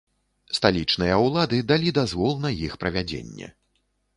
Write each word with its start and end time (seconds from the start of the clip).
Сталічныя 0.57 1.19
ўлады 1.25 1.59
далі 1.73 1.93
дазвол 1.99 2.33
на 2.47 2.53
іх 2.69 2.81
правядзенне. 2.85 3.47